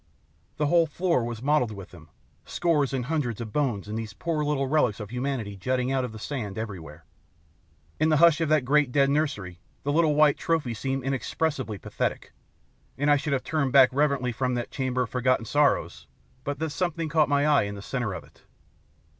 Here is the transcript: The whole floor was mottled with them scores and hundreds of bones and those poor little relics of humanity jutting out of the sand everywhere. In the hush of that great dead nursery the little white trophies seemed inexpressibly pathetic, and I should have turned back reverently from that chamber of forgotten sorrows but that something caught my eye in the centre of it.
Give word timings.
The 0.57 0.65
whole 0.65 0.87
floor 0.87 1.23
was 1.23 1.43
mottled 1.43 1.69
with 1.73 1.91
them 1.91 2.09
scores 2.43 2.91
and 2.91 3.05
hundreds 3.05 3.39
of 3.39 3.53
bones 3.53 3.87
and 3.87 3.99
those 3.99 4.13
poor 4.13 4.43
little 4.43 4.65
relics 4.65 4.99
of 4.99 5.11
humanity 5.11 5.55
jutting 5.55 5.91
out 5.91 6.03
of 6.03 6.11
the 6.11 6.17
sand 6.17 6.57
everywhere. 6.57 7.05
In 7.99 8.09
the 8.09 8.17
hush 8.17 8.41
of 8.41 8.49
that 8.49 8.65
great 8.65 8.91
dead 8.91 9.11
nursery 9.11 9.59
the 9.83 9.91
little 9.93 10.15
white 10.15 10.39
trophies 10.39 10.79
seemed 10.79 11.03
inexpressibly 11.03 11.77
pathetic, 11.77 12.33
and 12.97 13.11
I 13.11 13.17
should 13.17 13.33
have 13.33 13.43
turned 13.43 13.73
back 13.73 13.89
reverently 13.91 14.31
from 14.31 14.55
that 14.55 14.71
chamber 14.71 15.03
of 15.03 15.11
forgotten 15.11 15.45
sorrows 15.45 16.07
but 16.43 16.57
that 16.57 16.71
something 16.71 17.07
caught 17.07 17.29
my 17.29 17.45
eye 17.45 17.63
in 17.69 17.75
the 17.75 17.81
centre 17.83 18.15
of 18.15 18.23
it. 18.23 18.41